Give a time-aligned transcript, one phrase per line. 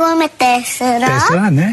[0.00, 1.06] Εγώ είμαι τέσσερα.
[1.12, 1.68] Τέσσερα, ναι.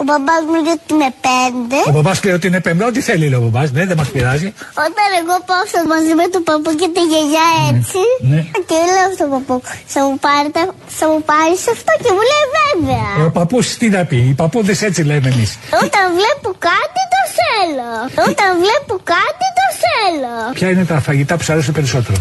[0.00, 1.78] Ο μπαμπάς μου λέει ότι είναι πέντε.
[1.88, 2.84] Ο μπαμπάς λέει ότι είναι πέμπτη.
[2.90, 3.68] Ό,τι θέλει, λέει ο μπαμπάς.
[3.76, 4.48] Ναι, δεν μας πειράζει.
[4.86, 8.00] Όταν εγώ πάω στο μαζί με τον παππού και τη γιαγιά έτσι.
[8.30, 8.40] ναι.
[8.68, 9.56] Και λέω στον παππού,
[9.92, 10.60] θα μου, πάρετε,
[10.98, 13.08] θα μου πάρεις αυτό; και μου λέει βέβαια.
[13.26, 14.18] Ο παππούς τι να πει.
[14.30, 15.50] Οι παππούδες έτσι λέμε εμείς.
[15.84, 17.90] Όταν βλέπω κάτι το θέλω.
[18.28, 20.34] Όταν βλέπω κάτι το θέλω.
[20.58, 22.16] Ποια είναι τα φαγητά που σου αρέσουν περισσότερο;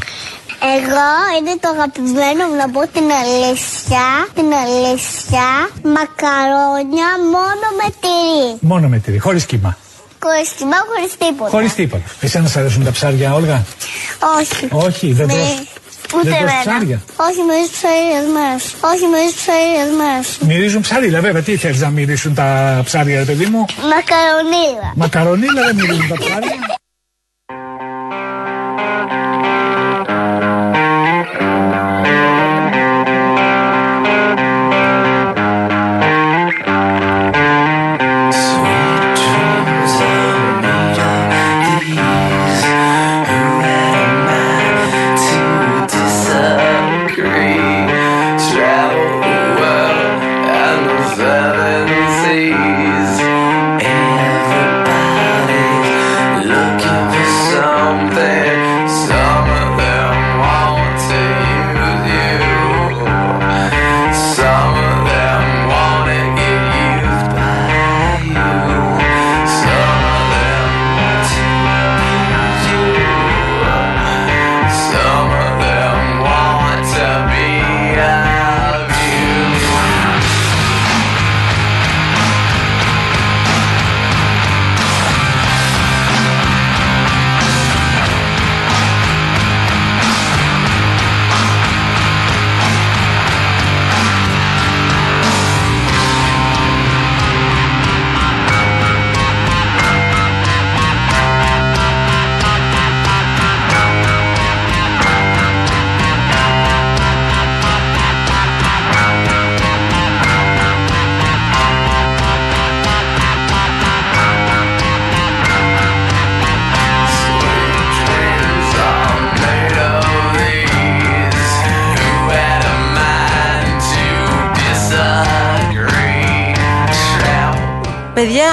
[0.61, 4.05] Εγώ είναι το αγαπημένο μου να πω την αλήθεια,
[4.37, 5.47] την αλήθεια,
[5.95, 8.57] μακαρόνια μόνο με τυρί.
[8.59, 9.77] Μόνο με τυρί, χωρίς κύμα.
[10.23, 11.49] Χωρίς κοιμά, χωρίς τίποτα.
[11.49, 12.03] Χωρίς τίποτα.
[12.21, 13.65] Εσένα σ' αρέσουν τα ψάρια, Όλγα;
[14.39, 14.67] Όχι.
[14.71, 15.33] Όχι, δεν Ναι.
[15.33, 15.63] τρως.
[16.15, 16.59] Ούτε δεν τρως εμένα.
[16.65, 17.01] ψάρια.
[17.27, 18.61] Όχι με τις ψαρίες μας.
[18.91, 20.37] Όχι με τις ψαρίες μας.
[20.47, 21.41] Μυρίζουν ψάρια, βέβαια.
[21.41, 24.89] Τι θέλεις να μυρίσουν τα ψάρια, ρε παιδί μου; Μακαρονίλα.
[24.95, 26.55] Μακαρονίλα δεν μυρίζουν τα ψάρια.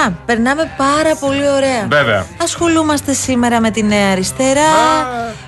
[0.05, 1.87] Παιδιά, περνάμε πάρα πολύ ωραία.
[1.89, 2.25] Βέβαια.
[2.41, 4.61] Ασχολούμαστε σήμερα με τη Νέα Αριστερά,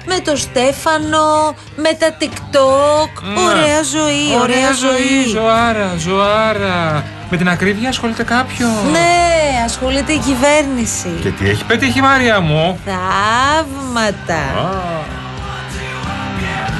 [0.06, 3.10] με το Στέφανο, με τα TikTok.
[3.48, 5.30] Ωραία ζωή, ωραία, ζωή.
[5.30, 7.04] ζωάρα, ζωάρα.
[7.30, 11.10] Με την ακρίβεια ασχολείται κάποιος; Ναι, ασχολείται η κυβέρνηση.
[11.22, 14.42] Και τι έχει πετύχει η Μάρια μου; Θαύματα.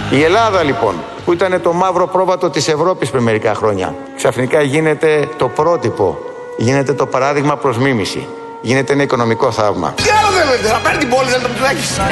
[0.10, 0.96] Η Ελλάδα λοιπόν,
[1.26, 6.18] που ήταν το μαύρο πρόβατο της Ευρώπης πριν μερικά χρόνια, ξαφνικά γίνεται το πρότυπο,
[6.58, 8.28] γίνεται το παράδειγμα προς μίμηση,
[8.62, 9.94] γίνεται ένα οικονομικό θαύμα.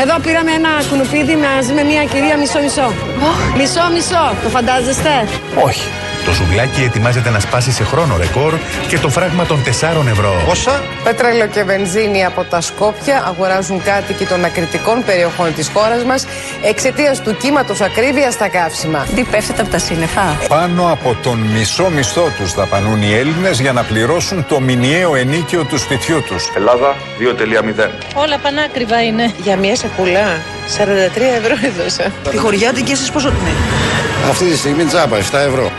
[0.01, 2.91] Εδώ πήραμε ένα κουνουπίδι μαζί με μια κυρία μισό-μισό.
[3.57, 5.27] Μισό-μισό, το φαντάζεστε;
[5.63, 5.89] Όχι.
[6.25, 8.53] Το σουβλάκι ετοιμάζεται να σπάσει σε χρόνο ρεκόρ
[8.87, 9.69] και το φράγμα των 4
[10.09, 10.41] ευρώ.
[10.47, 16.25] Πόσα; Πέτρελο και βενζίνη από τα Σκόπια αγοράζουν κάτοικοι των ακριτικών περιοχών της χώρας μας
[16.63, 19.07] εξαιτίας του κύματος ακρίβεια στα καύσιμα.
[19.15, 23.73] Τι πέφτεται από τα σύννεφα; Πάνω από τον μισό μισθό τους δαπανούν οι Έλληνες για
[23.73, 26.51] να πληρώσουν το μηνιαίο ενίκιο του σπιτιού τους.
[26.55, 27.89] Ελλάδα 2.0.
[28.13, 29.33] Όλα πανάκριβα είναι.
[29.43, 30.41] Για μια σακούλα
[30.77, 32.11] 43 ευρώ έδωσα.
[32.31, 35.71] Τη χωριάτε και εσείς πόσο την έχετε; Αυτή τη στιγμή τσάπα 7 ευρώ.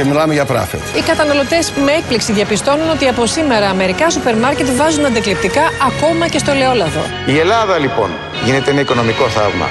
[0.00, 0.80] Και μιλάμε για πράφετ.
[0.96, 6.38] Οι καταναλωτές με έκπληξη διαπιστώνουν ότι από σήμερα μερικά σούπερ μάρκετ βάζουν αντεκλεπτικά ακόμα και
[6.38, 7.00] στο ελαιόλαδο.
[7.26, 8.10] Η Ελλάδα λοιπόν
[8.44, 9.66] γίνεται ένα οικονομικό θαύμα.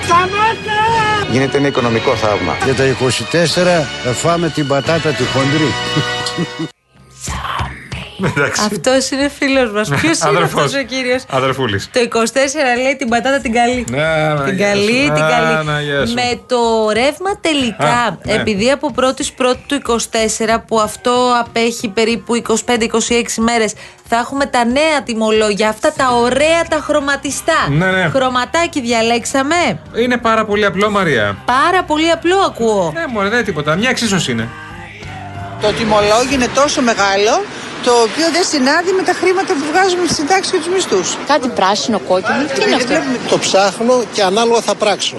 [1.31, 2.57] Γίνεται ένα οικονομικό θαύμα.
[2.63, 5.73] Για τα 24 θα φάμε την πατάτα τη χοντρή.
[8.25, 8.61] Εντάξει.
[8.65, 9.89] Αυτός είναι φίλος μας.
[9.89, 10.63] Ποιος είναι Αδερφός.
[10.63, 11.89] αυτό ο κύριος; Αδερφούλης.
[11.93, 13.85] Το 24 λέει την πατάτα την καλή.
[13.89, 15.13] Ναι, ναι, την γεια καλή, σου.
[15.13, 15.65] την Ναι, καλή.
[15.65, 16.13] ναι, γεια σου.
[16.13, 18.33] Με το ρεύμα τελικά, Α, ναι.
[18.33, 22.47] επειδή από 1η πρώτη του 24 που αυτό απέχει περίπου 25-26
[23.37, 23.73] μέρες
[24.11, 27.67] θα έχουμε τα νέα τιμολόγια, αυτά τα ωραία τα χρωματιστά.
[27.69, 28.09] Ναι, ναι.
[28.13, 29.55] Χρωματάκι διαλέξαμε.
[29.95, 31.37] Είναι πάρα πολύ απλό, Μαρία.
[31.45, 32.91] Πάρα πολύ απλό ακούω.
[32.93, 33.75] Ναι, μωρέ, δεν είναι τίποτα.
[33.75, 34.47] Μια εξίσωση είναι.
[35.61, 37.41] Το τιμολόγιο είναι τόσο μεγάλο,
[37.83, 41.07] το οποίο δεν συνάδει με τα χρήματα που βγάζουμε στη συντάξει και τους μισθούς.
[41.31, 42.93] Κάτι πράσινο, κόκκινο, τι είναι αυτό;
[43.29, 45.15] Το ψάχνω και ανάλογα θα πράξω.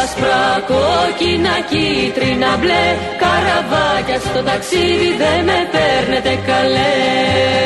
[0.00, 2.84] Άσπρα, κόκκινα, κίτρινα, μπλε
[3.22, 7.57] Καραβάκια στο ταξίδι δεν με παίρνετε καλέ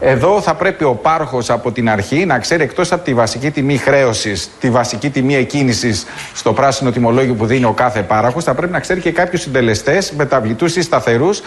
[0.00, 3.76] Εδώ θα πρέπει ο πάροχος από την αρχή να ξέρει εκτός από τη βασική τιμή
[3.76, 8.72] χρέωσης, τη βασική τιμή εκκίνησης στο πράσινο τιμολόγιο που δίνει ο κάθε πάροχος, θα πρέπει
[8.72, 11.38] να ξέρει και κάποιους συντελεστές μεταβλητούς ή σταθερούς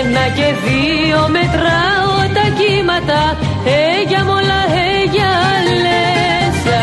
[0.00, 4.60] Ένα και δύο μετράω τα κύματα Έγια μολα,
[5.02, 5.30] έγια
[5.82, 6.80] λέσα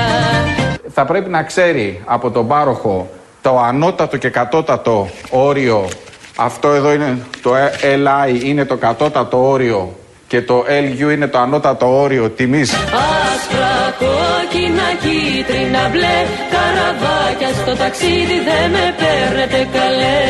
[0.93, 3.09] θα πρέπει να ξέρει από τον πάροχο
[3.41, 5.87] το ανώτατο και κατώτατο όριο.
[6.35, 9.93] Αυτό εδώ είναι το LI, είναι το κατώτατο όριο
[10.33, 12.74] και το LU είναι το ανώτατο όριο τιμής.
[12.74, 20.21] Άσπρα, κόκκινα, κίτρινα, μπλε Καραβάκια στο ταξίδι δεν με παίρνετε καλέ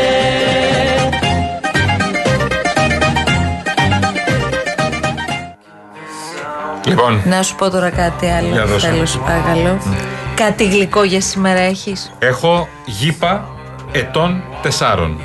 [6.85, 8.65] Λοιπόν, Να σου πω τώρα κάτι Για άλλο.
[8.65, 8.87] δώσε.
[8.87, 9.77] Θέλω, σου παρακαλώ.
[10.35, 13.47] Κάτι γλυκό για σήμερα έχεις; έχω γήπα
[13.91, 15.21] ετών τεσσάρων.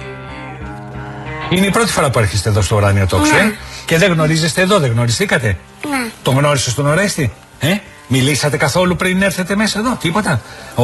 [1.51, 3.57] Είναι η πρώτη φορά που έρχεστε εδώ στο ουράνιο τόξο, ε;
[3.89, 5.57] Και δεν γνωρίζεστε εδώ, δεν γνωριστήκατε;
[5.91, 6.11] Ναι.
[6.23, 7.75] Το γνώρισε τον Ορέστη, ε;
[8.07, 10.41] Μιλήσατε καθόλου πριν έρθετε μέσα εδώ, τίποτα;
[10.75, 10.83] Ο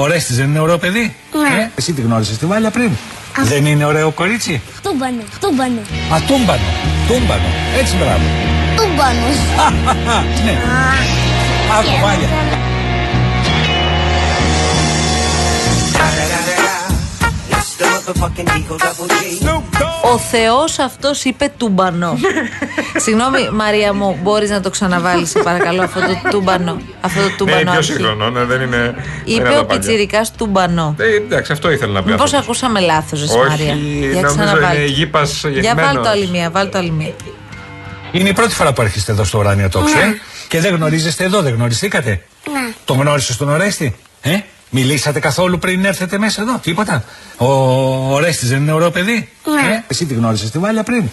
[0.00, 1.60] Ορέστης δεν είναι ωραίο παιδί; Ναι.
[1.62, 2.90] Ε; Εσύ τη γνώρισες τη Βάλια πριν;
[3.42, 5.80] Δεν είναι ωραίο κορίτσι; Τούμπανο, τούμπανο,
[6.14, 6.62] Α, τούμπανο,
[7.08, 7.48] τούμπανο.
[7.78, 8.22] Έτσι μπράβο.
[8.76, 9.36] τούμπανος.
[10.44, 10.58] ναι.
[11.78, 12.28] Άκου Βάλια.
[20.02, 22.18] Ο Θεός αυτός είπε τούμπανο.
[23.04, 26.80] Συγγνώμη, Μαρία μου, μπορείς να το ξαναβάλεις, σε παρακαλώ, αυτό το τούμπανο.
[27.00, 27.60] Αυτό το Ναι, τούμπανο.
[27.62, 27.92] πιο αρχή.
[27.92, 28.76] σύγχρονο, ναι, δεν είναι.
[28.76, 28.94] δεν είναι
[29.24, 29.80] Είπε από ο τα παλιά.
[29.80, 30.94] Πιτσυρικά τούμπανο.
[30.98, 32.10] Ε, εντάξει, αυτό ήθελα να πει.
[32.10, 32.62] Μήπως άνθρωπος.
[32.62, 33.74] ακούσαμε λάθος, Όχι, Μαρία.
[33.74, 34.90] Για νομίζω ξαναβάλ' είναι το.
[34.92, 35.92] γήπας Για γεννημένος.
[35.94, 37.10] βάλ το άλλη μία, βάλ το άλλη μία.
[38.12, 40.02] Είναι η πρώτη φορά που έρχεστε εδώ στο ουράνιο τόξο, ε;
[40.48, 42.10] Και δεν γνωρίζεστε εδώ, δεν γνωριστήκατε;
[42.52, 42.72] Ναι.
[42.84, 44.30] Το γνώρισες τον Ορέστη, ε;
[44.70, 47.04] Μιλήσατε καθόλου πριν έρθετε μέσα εδώ, τίποτα.
[47.36, 47.46] Ο
[48.14, 49.28] Ορέστης δεν είναι ωραίο παιδί.
[49.44, 49.74] Ναι.
[49.74, 51.04] Ε; Εσύ τη γνώρισες τη Βάλια πριν.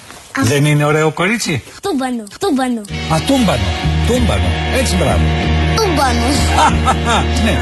[0.42, 1.64] Δεν είναι ωραίο κορίτσι.
[1.82, 2.82] Τούμπανο, τούμπανο,
[3.14, 3.64] Α, τούμπανο,
[4.08, 4.44] τούμπανο.
[4.80, 5.22] Έτσι μπράβο.
[5.76, 6.36] τούμπανος.
[7.46, 7.58] ναι.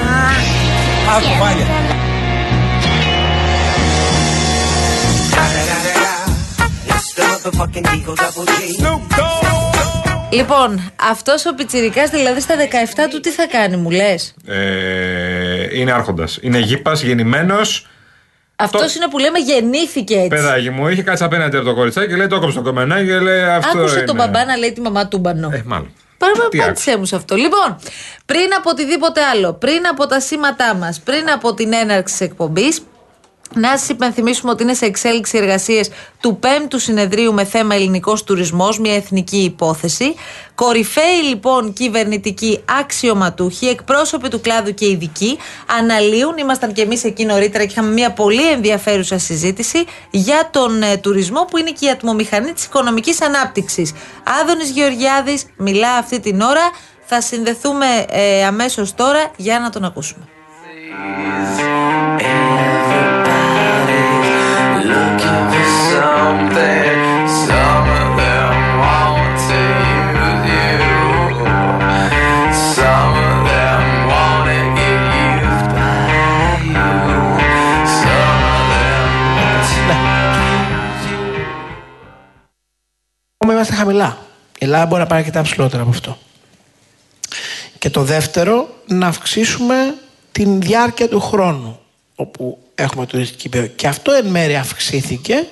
[1.18, 1.66] Άκου Βάλια.
[10.32, 14.54] Λοιπόν, αυτός ο Πιτσυρικά δηλαδή στα 17 του τι θα κάνει, μου λες; Ε,
[15.74, 16.38] είναι άρχοντας.
[16.42, 17.88] Είναι γήπας, γεννημένος.
[18.56, 20.28] Αυτός είναι που λέμε γεννήθηκε έτσι.
[20.28, 23.20] Παιδάκι μου, είχε κάτσει απέναντι από το κοριτσάκι και λέει: Το έκοψε το κομμενάκι και
[23.20, 23.80] λέει αυτό.
[23.80, 24.06] Άκουσε είναι.
[24.06, 25.50] τον μπαμπά να λέει τη μαμά τούμπανο.
[25.54, 25.92] Ε, μάλλον.
[26.18, 27.36] Παραπάνω Τι απάντησέ μου σε αυτό.
[27.36, 27.78] Λοιπόν,
[28.26, 32.82] πριν από οτιδήποτε άλλο, πριν από τα σήματά μας, πριν από την έναρξη της εκπομπής,
[33.56, 35.90] να σας υπενθυμίσουμε ότι είναι σε εξέλιξη εργασίες
[36.20, 40.16] του 5ου συνεδρίου με θέμα ελληνικός τουρισμός, μια εθνική υπόθεση.
[40.56, 45.38] Κορυφαίοι λοιπόν κυβερνητικοί αξιωματούχοι, εκπρόσωποι του κλάδου και ειδικοί,
[45.80, 50.98] αναλύουν, ήμασταν και εμείς εκεί νωρίτερα και είχαμε μια πολύ ενδιαφέρουσα συζήτηση για τον ε,
[50.98, 53.94] τουρισμό που είναι και η ατμομηχανή της οικονομικής ανάπτυξης.
[54.42, 56.72] Άδωνης Γεωργιάδης μιλά αυτή την ώρα.
[57.06, 60.28] Θα συνδεθούμε ε, αμέσως τώρα για να τον ακούσουμε.
[83.64, 84.18] Είμαστε χαμηλά.
[84.60, 86.18] Η Ελλάδα μπορεί να πάει αρκετά ψηλότερα από αυτό.
[87.80, 89.96] Και το δεύτερο, να αυξήσουμε
[90.32, 91.80] την διάρκεια του χρόνου
[92.16, 93.74] όπου έχουμε τουριστική περίοδο.
[93.76, 95.48] Και αυτό εν μέρει αυξήθηκε.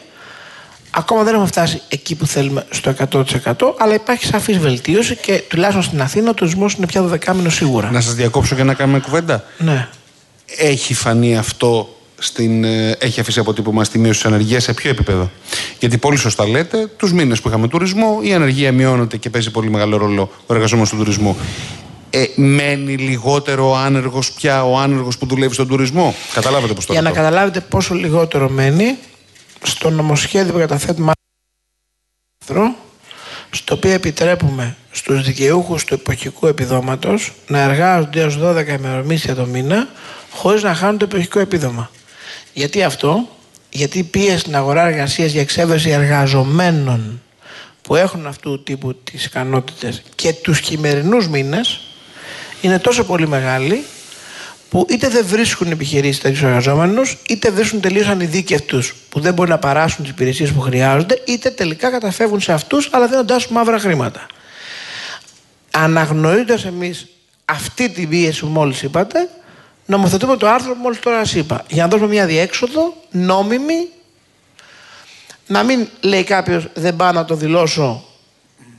[0.91, 3.23] Ακόμα δεν έχουμε φτάσει εκεί που θέλουμε στο 100%
[3.77, 7.92] αλλά υπάρχει σαφής βελτίωση και τουλάχιστον στην Αθήνα ο τουρισμός είναι πια 12 μήνο σίγουρα.
[7.92, 9.87] Να σας διακόψω και να κάνουμε κουβέντα; Ναι.
[10.57, 15.30] Έχει φανεί αυτό, στην, ε, έχει αφήσει αποτύπωμα στη μείωση της ανεργίας σε ποιο επίπεδο;
[15.80, 19.69] Γιατί πολύ σωστά λέτε, τους μήνες που είχαμε τουρισμό, η ανεργία μειώνεται και παίζει πολύ
[19.69, 21.37] μεγάλο ρόλο ο εργαζόμενος του τουρισμού.
[22.09, 26.94] Ε, μένει λιγότερο ο άνεργος πια ο άνεργος που δουλεύει στον τουρισμό; Καταλάβατε πώς το
[26.94, 27.21] Για να ρωτώ.
[27.21, 28.97] καταλάβετε πόσο λιγότερο μένει,
[29.63, 31.11] στο νομοσχέδιο που καταθέτουμε
[32.41, 32.75] άρθρο,
[33.51, 39.87] στο οποίο επιτρέπουμε στους δικαιούχους του εποχικού επιδόματος να εργάζονται έως 12 ημερομήσια το μήνα
[40.31, 41.89] χωρίς να χάνουν το εποχικό επίδομα.
[42.53, 43.27] Γιατί αυτό,
[43.69, 47.21] γιατί η πίεση στην αγορά εργασίας για εξέβρεση εργαζομένων
[47.81, 51.80] που έχουν αυτού του τύπου τις ικανότητες και τους χειμερινούς μήνες
[52.61, 53.83] είναι τόσο πολύ μεγάλη
[54.71, 59.59] που είτε δεν βρίσκουν επιχειρήσεις τέτοιους εργαζόμενους, είτε βρίσκουν τελείως ανειδίκευτου που δεν μπορούν να
[59.59, 64.28] παράσουν τις υπηρεσίες που χρειάζονται, είτε τελικά καταφεύγουν σε αυτούς, αλλά δίνοντά του μαύρα χρήματα.
[65.71, 67.07] Αναγνωρίζοντας εμείς
[67.45, 69.30] αυτή την πίεση που μόλις είπατε,
[69.85, 71.66] νομοθετούμε το άρθρο που μόλις τώρα σας είπα.
[71.69, 73.90] Για να δώσουμε μια διέξοδο νόμιμη,
[75.47, 78.06] να μην λέει κάποιος δεν πάω να το δηλώσω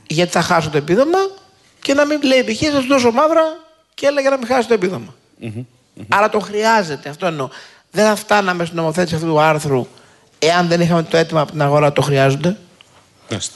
[0.07, 1.17] γιατί θα χάσω το επίδομα
[1.81, 3.43] και να μην λέει επιχείρηση, θα σου δώσω μαύρα
[3.93, 5.15] και έλεγε να μην χάσει το επίδομα.
[6.07, 7.49] Άρα το χρειάζεται, αυτό εννοώ.
[7.91, 9.87] Δεν θα φτάναμε στην νομοθέτηση αυτού του άρθρου
[10.39, 12.57] εάν δεν είχαμε το αίτημα από την αγορά ότι το χρειάζονται;
[13.29, 13.55] Μάλιστα.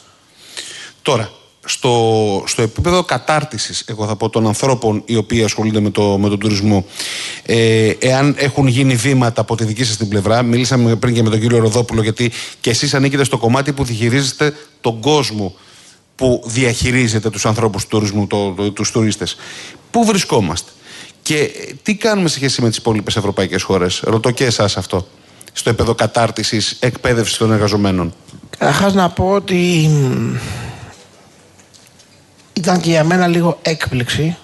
[1.01, 1.31] Τώρα,
[1.65, 6.29] στο, στο επίπεδο κατάρτισης, εγώ θα πω, των ανθρώπων οι οποίοι ασχολούνται με, το, με
[6.29, 6.85] τον τουρισμό,
[7.45, 11.29] ε, εάν έχουν γίνει βήματα από τη δική σας την πλευρά, μίλησαμε πριν και με
[11.29, 15.55] τον κύριο Ροδόπουλο, γιατί και εσείς ανήκετε στο κομμάτι που διαχειρίζεστε τον κόσμο
[16.15, 19.35] που διαχειρίζεται τους ανθρώπους του τουρισμού, το, το, τους τουρίστες.
[19.91, 20.71] Πού βρισκόμαστε;
[21.27, 25.07] Και ε, τι κάνουμε σε σχέση με τις υπόλοιπες ευρωπαϊκές χώρες; Ρωτώ και εσάς αυτό,
[25.53, 28.13] στο επίπεδο κατάρτισης, εκπαίδευσης των εργαζομένων.
[28.57, 30.35] Καταρχάς να πω ότι μ,
[32.53, 34.37] ήταν και για μένα λίγο έκπληξη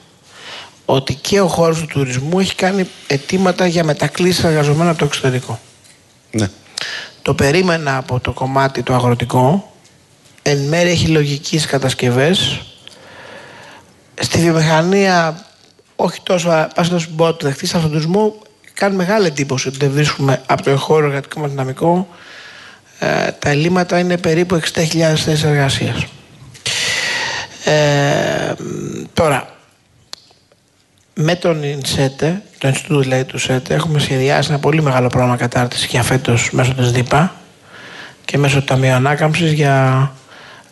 [0.85, 5.59] ότι και ο χώρος του τουρισμού έχει κάνει αιτήματα για μετακλήσεις εργαζομένων από το εξωτερικό.
[6.31, 6.49] Ναι.
[7.21, 9.73] Το περίμενα από το κομμάτι το αγροτικό.
[10.41, 12.61] Εν μέρει έχει λογική στις κατασκευές.
[14.21, 15.45] Στη βιομηχανία,
[15.95, 18.35] όχι τόσο, αλλά πας να σου πω ότι δεχτείς στον τουρισμό,
[18.73, 22.07] κάνει μεγάλη εντύπωση ότι δεν βρίσκουμε από το εγχώριο εργατικό μας δυναμικό.
[23.00, 26.05] Ε, τα ελλείμματα είναι περίπου 60.000 θέσεις εργασίας.
[27.65, 28.53] Ε,
[29.13, 29.53] τώρα,
[31.13, 35.85] με τον ΙΝΣΕΤΕ, το Ινστιτούτο δηλαδή του ΣΕΤΕ, έχουμε σχεδιάσει ένα πολύ μεγάλο πρόγραμμα κατάρτισης
[35.85, 37.35] για φέτος μέσω της ΔΥΠΑ
[38.25, 40.22] και μέσω του Ταμείου Ανάκαμψης για ε,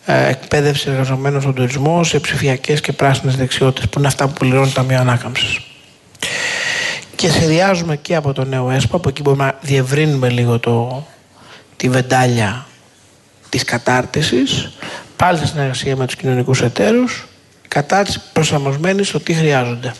[0.05, 4.73] εκπαίδευση εργαζομένων στον τουρισμό σε ψηφιακές και πράσινες δεξιότητες, που είναι αυτά που πληρώνει το
[4.73, 5.59] Ταμείο Ανάκαμψης.
[7.15, 11.05] Και σχεδιάζουμε και από το νέο ΕΣΠΑ, που εκεί μπορούμε να διευρύνουμε λίγο το,
[11.77, 12.65] τη βεντάλια
[13.49, 14.71] της κατάρτισης,
[15.15, 17.27] πάλι σε συνεργασία με τους κοινωνικούς εταίρους,
[17.67, 19.93] κατάρτιση προσαρμοσμένης στο τι χρειάζονται.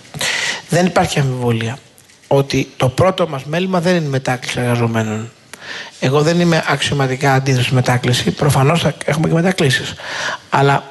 [0.69, 1.77] Δεν υπάρχει αμφιβολία
[2.27, 5.31] ότι το πρώτο μας μέλημα δεν είναι η μετάκληση εργαζομένων.
[6.03, 8.31] Εγώ δεν είμαι αξιωματικά αντίθεση στη μετάκληση.
[8.31, 9.93] Προφανώς θα έχουμε και μετακλήσεις.
[10.49, 10.83] Αλλά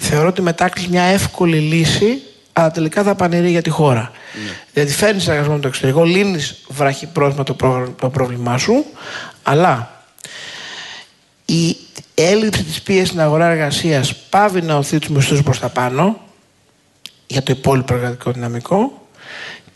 [0.00, 2.22] θεωρώ τη μετάκληση μια εύκολη λύση,
[2.52, 4.10] αλλά τελικά θα πανηρεί για τη χώρα.
[4.72, 8.84] Δηλαδή φέρνεις εργαζόμενο από το εξωτερικό, λύνεις βραχυπρόθεσμα το, πρόγραμμα- το πρόβλημά σου,
[9.42, 9.90] αλλά
[11.44, 11.76] η
[12.14, 16.20] έλλειψη της πίεσης στην αγορά εργασίας πάβει να οθεί τους μισθούς προς τα πάνω
[17.26, 19.06] για το υπόλοιπο εργατικό δυναμικό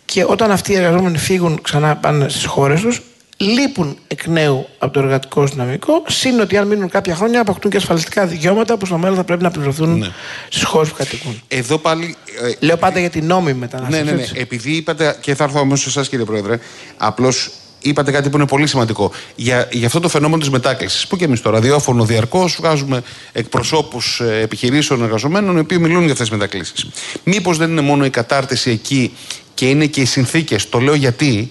[0.04, 3.02] και όταν αυτοί οι εργαζόμενοι φύγουν ξανά πάνε στις χώρες τους
[3.36, 7.70] λείπουν εκ νέου από το εργατικό σου δυναμικό συν ότι αν μείνουν κάποια χρόνια αποκτούν
[7.70, 10.08] και ασφαλιστικά δικαιώματα που στο μέλλον θα πρέπει να πληρωθούν Ναι.
[10.48, 11.42] στις χώρες που κατοικούν.
[11.48, 12.16] Εδώ πάλι.
[12.60, 14.04] ε, Λέω πάντα για την νόμιμη Ναι, μετανάστευση.
[14.04, 14.20] ναι, ναι.
[14.22, 14.34] έτσι.
[14.36, 16.58] Επειδή είπατε, και θα έρθω όμως σε εσάς κύριε Πρόεδρε,
[16.96, 19.12] απλώς είπατε κάτι που είναι πολύ σημαντικό.
[19.34, 21.06] Για, για αυτό το φαινόμενο της μετάκλησης.
[21.06, 26.28] Που και εμείς στο ραδιόφωνο διαρκώς βγάζουμε εκπροσώπους επιχειρήσεων εργαζομένων οι οποίοι μιλούν για αυτές
[26.28, 26.86] τις μετακλήσεις.
[27.24, 29.12] Μήπως δεν είναι μόνο η κατάρτιση εκεί
[29.54, 30.68] και είναι και οι συνθήκες.
[30.68, 31.48] Το λέω γιατί.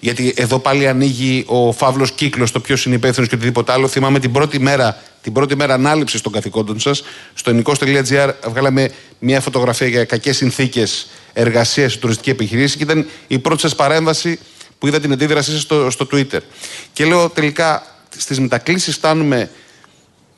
[0.00, 3.88] Γιατί εδώ πάλι ανοίγει ο φαύλος κύκλος το ποιος είναι υπεύθυνος και οτιδήποτε άλλο.
[3.88, 7.02] Θυμάμαι την πρώτη μέρα, την πρώτη μέρα ανάληψης των καθηκόντων σας.
[7.34, 13.38] Στο ελληνικό.gr βγάλαμε μια φωτογραφία για κακές συνθήκες εργασίας σε τουριστική επιχειρήση και ήταν η
[13.38, 14.38] πρώτη σας παρέμβαση
[14.78, 16.40] που είδα την αντίδρασή σας στο, στο Twitter.
[16.92, 17.86] Και λέω τελικά
[18.16, 19.50] στις μετακλήσεις φτάνουμε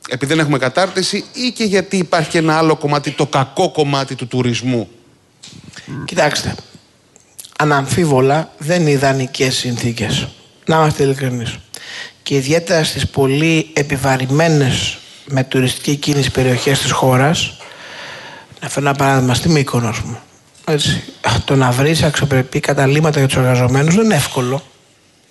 [0.09, 4.15] επειδή δεν έχουμε κατάρτιση ή και γιατί υπάρχει και ένα άλλο κομμάτι, το κακό κομμάτι
[4.15, 4.89] του τουρισμού;
[6.05, 6.55] Κοιτάξτε,
[7.61, 10.27] αναμφίβολα δεν είναι ιδανικέ συνθήκες.
[10.65, 11.57] Να είμαστε ειλικρινείς.
[12.23, 17.57] Και ιδιαίτερα στις πολύ επιβαρημένες με τουριστική κίνηση περιοχές της χώρας,
[18.61, 20.19] να φέρω ένα παράδειγμα στη Μύκονο, ας πούμε.
[20.65, 21.03] Έτσι,
[21.45, 24.63] το να βρεις αξιοπρεπή καταλήμματα για τους εργαζομένους δεν είναι εύκολο.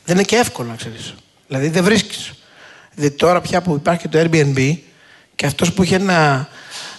[0.04, 1.14] Δεν είναι και εύκολο να ξέρεις.
[1.46, 2.32] Δηλαδή δεν βρίσκεις.
[2.94, 4.76] Δηλαδή τώρα πια που υπάρχει και το Airbnb
[5.34, 6.48] και αυτός που έχει ένα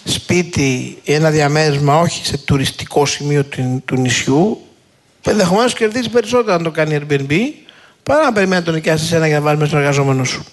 [0.03, 4.61] σπίτι ή ένα διαμέρισμα όχι σε τουριστικό σημείο του, του νησιού,
[5.29, 7.33] ενδεχομένως κερδίζει περισσότερο αν το κάνει Airbnb
[8.03, 10.43] παρά να περιμένει να τον νοικιάσει εσένα για να βάλεις μέσα στον εργαζόμενο σου.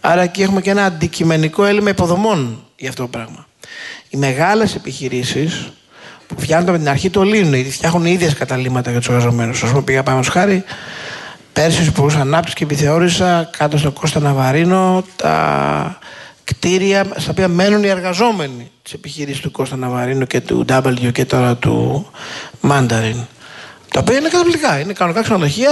[0.00, 3.46] Άρα εκεί έχουμε και ένα αντικειμενικό έλλειμμα υποδομών για αυτό το πράγμα.
[4.08, 5.72] Οι μεγάλες επιχειρήσεις
[6.26, 9.62] που φτιάχνουν από την αρχή το λύνουν, γιατί φτιάχνουν ίδιες καταλήμματα για τους εργαζομένους.
[9.62, 10.64] Α πούμε, πήγα πάνω χάρη
[11.52, 15.98] πέρσι στου υπουργού ανάπτυξη και επιθεώρησα κάτω στο Κώστα Ναβαρίνο τα
[16.44, 21.24] κτίρια στα οποία μένουν οι εργαζόμενοι της επιχείρησης του Κώστα Ναβαρίνου και του W και
[21.24, 22.06] τώρα του
[22.68, 23.24] Mandarin.
[23.96, 24.78] Τα οποία είναι καταπληκτικά.
[24.78, 25.70] Είναι κανονικά ξενοδοχεία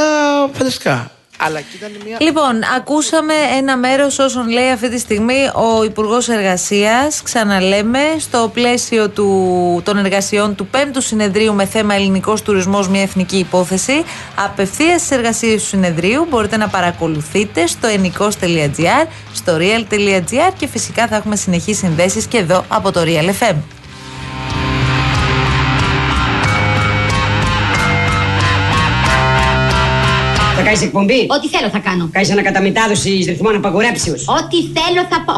[0.52, 1.10] φανταστικά.
[1.38, 2.16] Αλλά εκεί ήταν μια.
[2.20, 7.22] Λοιπόν, ακούσαμε ένα μέρος όσων λέει αυτή τη στιγμή ο Υπουργός Εργασίας.
[7.22, 13.36] Ξαναλέμε, στο πλαίσιο του, των εργασιών του 5ου συνεδρίου με θέμα ελληνικός τουρισμός, μια εθνική
[13.36, 14.04] υπόθεση.
[14.44, 21.16] Απευθείας στις εργασίες του συνεδρίου μπορείτε να παρακολουθείτε στο ενικό.gr, στο real.gr και φυσικά θα
[21.16, 23.56] έχουμε συνεχείς συνδέσεις και εδώ από το Real FM.
[30.64, 32.08] κάνεις εκπομπή; Ό,τι θέλω θα κάνω.
[32.12, 35.34] Κάνεις ανακαταμετάδοση ρυθμών απαγορέψεως; Ό,τι θέλω θα πω.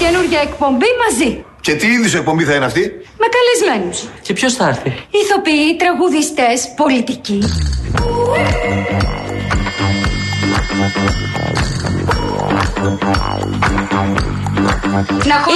[0.00, 1.44] καινούργια εκπομπή μαζί.
[1.60, 2.80] Και τι είδου εκπομπή θα είναι αυτή;
[3.18, 4.04] Με καλεσμένους.
[4.22, 7.38] Και ποιος θα έρθει; Ηθοποιοί, τραγουδιστές, πολιτικοί.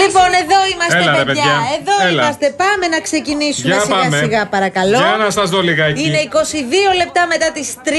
[0.02, 1.24] Λοιπόν, εδώ είμαστε, Έλα, ρε, παιδιά.
[1.24, 1.56] παιδιά.
[1.78, 2.22] Εδώ Έλα.
[2.22, 2.46] είμαστε.
[2.62, 4.16] Πάμε να ξεκινήσουμε Για σιγά πάμε.
[4.22, 4.98] σιγά, παρακαλώ.
[4.98, 6.02] Για να σας δω λιγάκι.
[6.06, 7.90] Είναι 22 λεπτά μετά τις 3.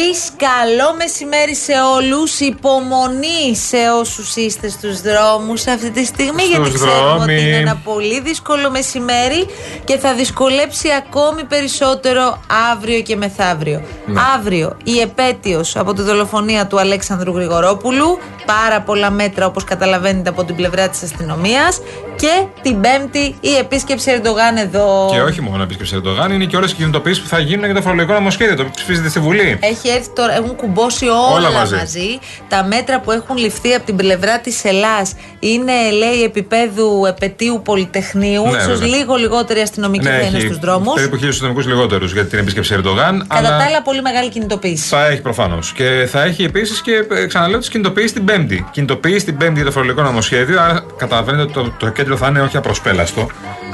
[0.47, 2.39] Καλό μεσημέρι σε όλους.
[2.39, 6.41] Υπομονή σε όσους είστε στους δρόμους αυτή τη στιγμή.
[6.43, 7.41] Στους γιατί ξέρουμε ότι δρόμοι.
[7.41, 9.41] είναι ένα πολύ δύσκολο μεσημέρι
[9.83, 12.39] και θα δυσκολέψει ακόμη περισσότερο
[12.71, 13.81] αύριο και μεθαύριο.
[14.05, 14.21] Ναι.
[14.35, 18.19] Αύριο η επέτειος από τη δολοφονία του Αλέξανδρου Γρηγορόπουλου.
[18.45, 21.81] Πάρα πολλά μέτρα όπως καταλαβαίνετε από την πλευρά της αστυνομίας.
[22.15, 25.09] Και την Πέμπτη η επίσκεψη Ερντογάν εδώ.
[25.11, 27.81] Και όχι μόνο επίσκεψη Ερντογάν, είναι και όλες οι κινητοποιήσει που θα γίνουν για το
[27.81, 31.75] φορολογικό νομοσχέδιο, το οποίο ψηφίζεται στη Βουλή; Έχει έρθει τώρα, έχουν κουμπώσει όλα, Όλα μαζί.
[31.75, 32.19] μαζί.
[32.47, 38.43] Τα μέτρα που έχουν ληφθεί από την πλευρά της Ελλάς είναι, λέει, επίπεδου επαιτίου Πολυτεχνείου.
[38.43, 38.87] Ναι, ίσως βέβαια.
[38.87, 40.93] λίγο λιγότερη αστυνομική θα είναι στους δρόμους.
[40.93, 43.25] περίπου χίλιους αστυνομικούς λιγότερους για την επίσκεψη Ερντογάν.
[43.27, 44.87] Κατά αλλά τα άλλα, πολύ μεγάλη κινητοποίηση.
[44.87, 45.71] Θα έχει προφανώς.
[45.71, 48.65] Και θα έχει επίσης και, ε, ξαναλέω, τις κινητοποιήσει την Πέμπτη.
[48.71, 50.61] Κινητοποιήσει την Πέμπτη για το φορολογικό νομοσχέδιο.
[50.61, 53.27] Άρα καταλαβαίνετε ότι το, το κέντρο θα είναι όχι απροσπέλαστο.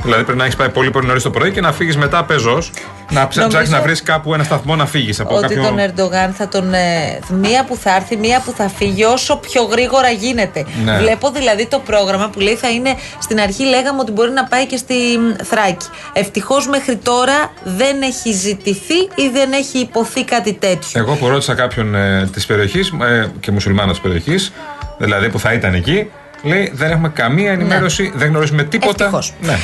[0.04, 2.72] Δηλαδή πρέπει να έχεις πάει πολύ πολύ νωρίς το πρωί και να φύγεις μετά πεζός.
[3.10, 5.64] Να ψ- Νομίζω ψάξεις να βρεις κάπου ένα σταθμό να φύγεις από ότι κάποιο.
[5.64, 6.74] τον Ερντογάν θα τον.
[6.74, 10.66] ε, μία που θα έρθει, μία που θα φύγει, όσο πιο γρήγορα γίνεται.
[10.84, 10.98] Ναι.
[10.98, 12.96] Βλέπω δηλαδή το πρόγραμμα που λέει θα είναι.
[13.20, 15.86] Στην αρχή λέγαμε ότι μπορεί να πάει και στη μ, Θράκη.
[16.14, 21.00] Ευτυχώς μέχρι τώρα δεν έχει ζητηθεί ή δεν έχει υποθεί κάτι τέτοιο.
[21.02, 24.52] Εγώ που ρώτησα κάποιον ε, της περιοχής ε, και μουσουλμάνος της περιοχής,
[24.98, 26.10] δηλαδή που θα ήταν εκεί,
[26.44, 29.04] λέει δεν έχουμε καμία ενημέρωση, δεν γνωρίζουμε τίποτα.
[29.04, 29.34] Ευτυχώς.
[29.42, 29.52] Ναι.
[29.52, 29.58] Ε,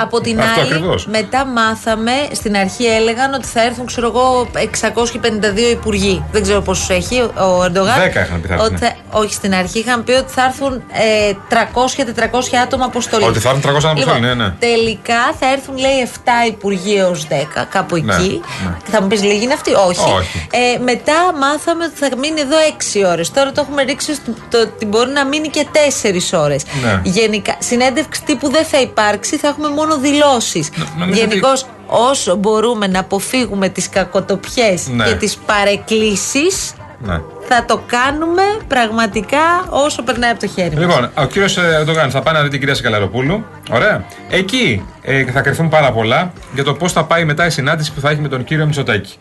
[0.00, 1.06] από την Αυτό άλλη, ακριβώς.
[1.06, 6.24] μετά μάθαμε, στην αρχή έλεγαν ότι θα έρθουν, ξέρω εγώ, 652 υπουργοί.
[6.32, 8.00] Δεν ξέρω πόσους έχει ο Ερντογάν.
[8.00, 8.66] Δέκα είχαν πει θα έρθουν.
[8.74, 13.26] Ότι θα- όχι, στην αρχή είχαν πει ότι θα έρθουν ε, 300-400 άτομα αποστολής.
[13.26, 14.50] Ότι θα έρθουν 300 άτομα αποστολή, Λοιπόν, ναι, ναι.
[14.58, 18.40] Τελικά θα έρθουν, λέει, 7 υπουργοί έως 10, κάπου Ναι, εκεί.
[18.64, 18.76] ναι.
[18.90, 19.72] Θα μου πεις λίγη είναι αυτή.
[19.72, 20.12] Όχι.
[20.18, 20.46] Όχι.
[20.50, 23.30] Ε, μετά μάθαμε ότι θα μείνει εδώ 6 ώρες.
[23.30, 26.64] Τώρα το έχουμε ρίξει στο το ότι μπορεί να μείνει και 4 ώρες.
[26.82, 27.00] Ναι.
[27.02, 30.70] Γενικά, συνέντευξη τύπου δεν θα υπάρξει, θα έχουμε μόνο δηλώσεις.
[30.98, 35.04] νομίζω Γενικώς, όσο μπορούμε να αποφύγουμε τις κακοτοπιές Ναι.
[35.04, 37.20] και τις παρεκκλήσεις, Ναι.
[37.48, 40.78] θα το κάνουμε πραγματικά όσο περνάει από το χέρι μας.
[40.84, 43.44] Λοιπόν, ο κύριος Ερντογάν θα πάει να δει την κυρία Σακαλαροπούλου.
[43.70, 44.04] Ωραία.
[44.30, 48.00] Εκεί ε, θα κρυφθούν πάρα πολλά για το πώς θα πάει μετά η συνάντηση που
[48.00, 49.14] θα έχει με τον κύριο Μητσοτάκη.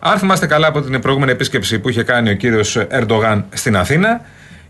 [0.00, 4.20] Αν θυμάστε καλά από την προηγούμενη επίσκεψη που είχε κάνει ο κύριος Ερντογάν στην Αθήνα,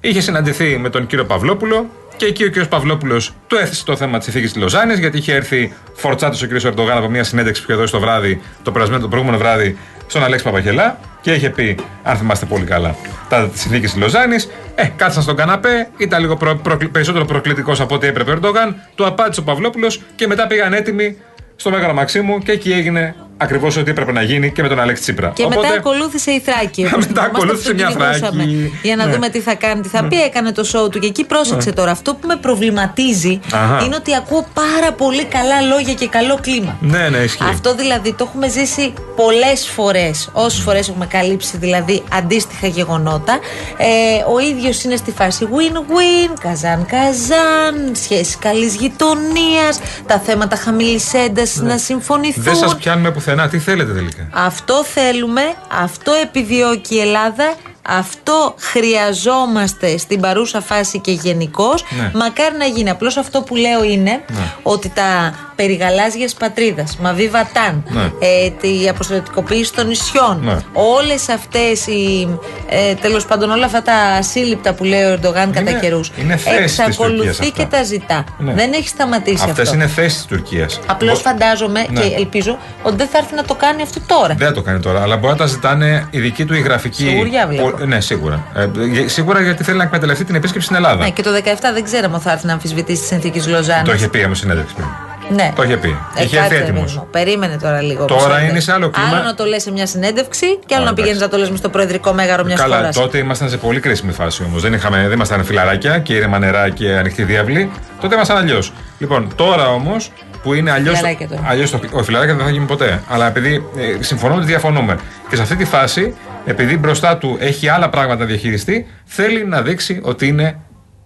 [0.00, 1.86] είχε συναντηθεί με τον κύριο Παυλόπουλο
[2.16, 5.34] και εκεί ο κύριος Παυλόπουλος του έθεσε το θέμα της ηθίκης της Λοζάνης, γιατί είχε
[5.34, 9.00] έρθει φορτσάτος ο κύριος Ερντογάν από μια συνέντευξη που είχε δώσει το βράδυ, το, περασμένο,
[9.02, 12.94] το προηγούμενο βράδυ, στον Αλέξη Παπαγελά και είχε πει, αν θυμάστε πολύ καλά,
[13.28, 14.48] τα της ηθίκης της Λοζάνης.
[14.74, 18.76] Ε, κάθισαν στον καναπέ, ήταν λίγο προ, προκλη- περισσότερο προκλητικός από ό,τι έπρεπε ο Ερντογάν,
[18.94, 21.16] του απάντησε ο Παυλόπουλος και μετά πήγαν έτοιμοι
[21.56, 25.02] στο Μέγαρο Μαξίμου και εκεί έγινε ακριβώς ό,τι έπρεπε να γίνει και με τον Αλέξη
[25.02, 25.30] Τσίπρα.
[25.34, 26.84] Και μετά ακολούθησε η Θράκη.
[26.94, 28.42] όπως Μετά θυμάστε, ακολούθησε αυτό μια κυνηγούσαμε.
[28.42, 28.78] Θράκη.
[28.82, 29.12] Για να Ναι.
[29.12, 30.22] δούμε τι θα κάνει, τι θα πει.
[30.22, 30.98] Έκανε το σοου του.
[30.98, 31.74] Και εκεί πρόσεξε Ναι.
[31.74, 31.90] τώρα.
[31.90, 33.84] Αυτό που με προβληματίζει Αχα.
[33.84, 36.76] είναι ότι ακούω πάρα πολύ καλά λόγια και καλό κλίμα.
[36.80, 37.44] Ναι, ναι, ισχύει.
[37.48, 40.28] Αυτό δηλαδή το έχουμε ζήσει πολλές φορές.
[40.32, 43.38] Όσες φορές έχουμε καλύψει δηλαδή αντίστοιχα γεγονότα.
[43.76, 43.86] Ε,
[44.34, 51.78] ο ίδιος είναι στη φάση win-win, καζάν-καζάν, σχέση καλής γειτονίας, τα θέματα χαμηλής έντασης να
[51.78, 52.42] συμφωνηθούν.
[52.42, 53.29] Δεν σας πιάνουμε πουθενά.
[53.50, 55.42] Τι θέλετε τελικά; Αυτό θέλουμε,
[55.82, 57.54] αυτό επιδιώκει η Ελλάδα,
[57.88, 61.84] αυτό χρειαζόμαστε στην παρούσα φάση και γενικώς.
[61.90, 62.10] Ναι.
[62.14, 62.90] Μακάρι να γίνει.
[62.90, 64.52] Απλώς αυτό που λέω είναι Ναι.
[64.62, 68.02] ότι τα περί γαλάζιας πατρίδας, Μαβί Βατάν, Ναι.
[68.02, 70.56] ε, τη αποστρατικοποίηση των νησιών, Ναι.
[70.72, 72.28] όλες αυτές οι,
[72.68, 76.12] ε, τέλος πάντων όλα αυτά τα σύλληπτα που λέει ο Ερντογάν κατά καιρούς.
[76.22, 77.76] είναι θέσεις της εξακολουθεί Τουρκίας και αυτά.
[77.76, 78.24] τα ζητά.
[78.38, 78.52] Ναι.
[78.54, 79.74] Δεν έχει σταματήσει Αυτές αυτό.
[79.74, 80.80] είναι θέσεις της Τουρκίας.
[80.86, 82.00] Απλώς φαντάζομαι Ναι.
[82.00, 84.34] και ελπίζω ότι δεν θα έρθει να το κάνει αυτό τώρα.
[84.38, 87.02] Δεν θα το κάνει τώρα, αλλά μπορεί να τα ζητάνε η δική του η γραφική.
[87.04, 87.70] Σιγουριά βλέπω.
[87.70, 88.44] Πο- Ναι, σίγουρα.
[88.56, 91.02] Ε, γε- σίγουρα γιατί θέλει να εκμεταλλευτεί την επίσκεψη στην Ελλάδα.
[91.04, 93.88] Ναι, και το 17 δεν ξέραμε ότι θα έρθει να αμφισβητήσει τη συνθήκη Λοζάνης.
[93.88, 94.86] Το είχε πει όμω συνέντευξη πριν.
[95.34, 95.52] Ναι.
[95.56, 95.96] Το είχε πει.
[96.16, 96.82] Ε, είχε έρθει κάτσε, έτοιμος.
[96.84, 97.08] παιδί μου.
[97.10, 98.04] Περίμενε τώρα λίγο.
[98.04, 98.60] Τώρα όπως είναι έλεγε.
[98.60, 99.08] σε άλλο κλίμα.
[99.08, 101.50] Άλλο να το λες σε μια συνέντευξη και άλλο Ωραία, να πηγαίνεις να το λες
[101.50, 102.96] μες στο προεδρικό μέγαρο μιας Καλά, χώρας.
[102.96, 104.62] τότε ήμασταν σε πολύ κρίσιμη φάση όμως.
[104.62, 107.70] Δεν, είχαμε- δεν ήμασταν φιλαράκια και ήρεμα νερά και ανοιχτή διάβλη.
[108.00, 108.72] Τότε ήμασταν αλλιώς.
[108.98, 110.12] Λοιπόν, τώρα όμως
[110.42, 110.96] που είναι αλλιώς.
[110.96, 111.42] Φιλαράκια τώρα.
[111.46, 113.02] Αλλιώς το, ο φιλαράκια δεν θα γίνει ποτέ.
[113.08, 114.96] Αλλά επειδή ε, συμφωνούμε ότι διαφωνούμε.
[115.28, 116.14] Και σε αυτή τη φάση,
[116.46, 120.56] επειδή μπροστά του έχει άλλα πράγματα να διαχειριστεί, θέλει να δείξει ότι είναι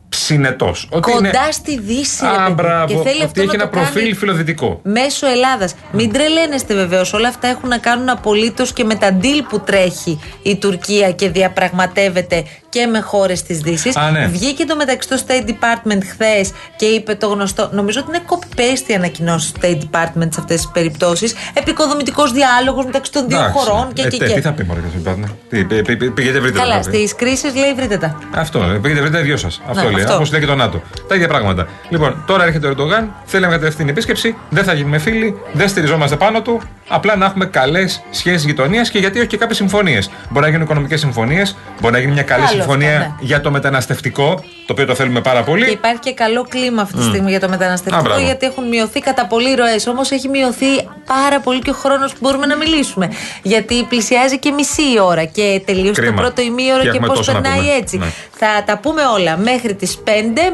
[0.08, 0.88] συνετός.
[0.90, 1.52] Ότι Κοντά είναι.
[1.52, 2.24] στη Δύση.
[2.24, 2.52] Α, ρε παιδί.
[2.52, 2.86] μπράβο.
[2.86, 4.80] Και θέλει Ότι αυτό έχει να ένα το κάνει προφίλ φιλοδυτικό.
[4.82, 5.74] Μέσω Ελλάδας.
[5.92, 7.12] Μην τρελαίνεστε βεβαίως.
[7.12, 11.28] Όλα αυτά έχουν να κάνουν απολύτως και με τα deal που τρέχει η Τουρκία και
[11.30, 13.96] διαπραγματεύεται και με χώρες της Δύσης.
[13.96, 14.26] Α, ναι.
[14.26, 17.68] Βγήκε το μεταξύ το State Department χθες και είπε το γνωστό.
[17.72, 21.34] Νομίζω ότι είναι copy-paste η ανακοινώσεις του State Department σε αυτές τις περιπτώσεις.
[21.54, 23.58] Επικοδομητικός διάλογος μεταξύ των δύο Εντάξει.
[23.58, 24.34] χωρών και Ε, και τε, και.
[24.34, 25.34] Τι θα πει μόνο για αυτό.
[25.48, 26.82] Τι, πη- πη- πη- Πήγαινε βρείτε Καλά, τα.
[26.82, 28.18] στις κρίσεις λέει βρείτε τα.
[28.34, 29.60] Αυτό, ε, πήγαινε βρείτε τα δυο σας.
[29.68, 30.02] Αυτό λέει.
[30.04, 30.14] αυτό.
[30.14, 30.82] Όπω λέει και το ΝΑΤΟ.
[31.08, 31.68] Τα ίδια πράγματα.
[31.88, 36.16] Λοιπόν, τώρα έρχεται ο Ερντογάν, θέλει να κατευθύνει επίσκεψη, δεν θα γίνουμε φίλοι, δεν στηριζόμαστε
[36.16, 40.10] πάνω του, απλά να έχουμε καλές σχέσεις γειτονίας και γιατί όχι και κάποιες συμφωνίες.
[40.30, 43.14] Μπορεί να γίνουν οικονομικές συμφωνίες, μπορεί να γίνει μια καλή Άλλο συμφωνία αυτό, ναι.
[43.26, 44.34] για το μεταναστευτικό,
[44.66, 45.64] το οποίο το θέλουμε πάρα πολύ.
[45.64, 47.08] Και υπάρχει και καλό κλίμα αυτή τη Μμ.
[47.08, 48.20] στιγμή για το Α, μεταναστευτικό, μπράβο.
[48.24, 49.86] γιατί έχουν μειωθεί κατά πολύ ροές.
[49.86, 50.66] Όμως έχει μειωθεί
[51.06, 53.08] πάρα πολύ και ο χρόνος που μπορούμε να μιλήσουμε.
[53.42, 56.20] Γιατί πλησιάζει και μισή η ώρα και τελείωσε το Κρίμα.
[56.22, 57.72] πρώτο ημίωρο Και και, έχουμε πώς τόσο να περνάει πούμε.
[57.72, 57.98] έτσι.
[57.98, 58.06] Ναι.
[58.36, 60.08] Θα τα πούμε όλα μέχρι τις 5.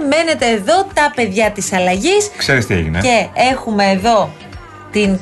[0.08, 2.30] Μένετε εδώ τα παιδιά της αλλαγής.
[2.36, 3.00] Ξέρεις τι έγινε.
[3.00, 4.30] Και έχουμε εδώ
[4.92, 5.10] την.
[5.12, 5.18] Α,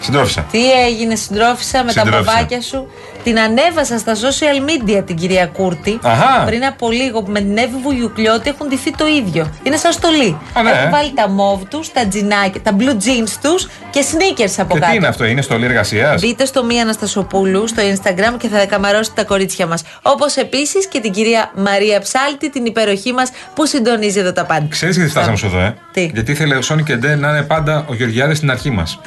[0.00, 0.46] Συντρόφισσα.
[0.50, 2.32] τι έγινε, συντρόφισσα, με τα Συντρόφισσα.
[2.32, 2.86] μποβάκια σου.
[3.24, 5.98] Την ανέβασα στα social media την κυρία Κούρτη.
[6.02, 6.44] Αχα.
[6.46, 9.50] Πριν από λίγο που με την Εύη Βουγιουκλιώτη έχουν ντυθεί το ίδιο.
[9.62, 10.38] Είναι σαν στολή.
[10.52, 10.70] Α, ναι.
[10.70, 14.80] Έχουν βάλει τα μόβ τους, τα τζινάκια, τα blue jeans τους και sneakers από Και
[14.80, 14.90] κάτω.
[14.90, 19.20] τι είναι αυτό, είναι στολή εργασίας; Μπείτε στο Μία Αναστασοπούλου στο Instagram και θα καμαρώσετε
[19.20, 19.82] τα κορίτσια μας.
[20.02, 24.66] Όπως επίσης και την κυρία Μαρία Ψάλτη, την υπεροχή μας που συντονίζει εδώ τα πάντα.
[24.68, 27.42] Ξέρεις γιατί φτάσαμε στο εδώ, ε; Τι; Γιατί ήθελε ο Σόνι και Ντε να είναι
[27.42, 29.00] πάντα ο Γεωργιάδης στην αρχή μας.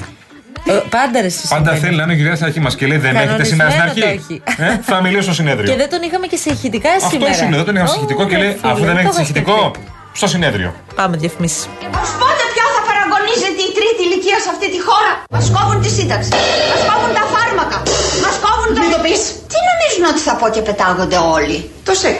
[0.65, 1.80] Ε, πάντα ρε εσύ Πάντα συμβαίνει.
[1.84, 4.12] θέλει να είναι ο Γεωργιάδη στην αρχή μας και λέει δεν έχετε σήμερα στην Κανονισμένο
[4.19, 4.38] αρχή.
[4.58, 5.67] το Ε, θα μιλήσω στο συνέδριο.
[5.71, 7.34] Και δεν τον είχαμε και σε ηχητικά Αυτό σήμερα.
[7.39, 8.99] σου είναι, δεν τον είχαμε σε ηχητικό και Ω, λέει ρε φίλε, αφού δεν το
[9.02, 9.91] έχετε είχα ηχητικό, σκεφτεί.
[10.19, 10.69] στο συνέδριο.
[10.99, 11.63] Πάμε διαφημίσει.
[12.04, 15.89] Ως πότε πια θα παραγωνίζεται η τρίτη ηλικία σε αυτή τη χώρα; Μας κόβουν τη
[15.97, 16.30] σύνταξη.
[16.71, 17.78] Μας κόβουν τα φάρμακα.
[18.26, 18.80] Μας κόβουν το...
[18.84, 19.21] Μην το πεις.
[19.52, 22.17] Τι νομίζουν ότι θα πω και πετάγονται όλοι; Το σεξ.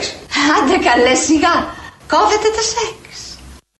[0.56, 1.54] Άντε καλέ σιγά.
[2.12, 2.88] Κόβεται το σεξ.